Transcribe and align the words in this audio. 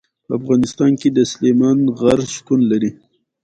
په 0.25 0.31
افغانستان 0.39 0.91
کې 0.99 1.09
سلیمان 1.33 1.77
غر 1.99 2.19
شتون 2.35 2.59
لري. 2.71 2.91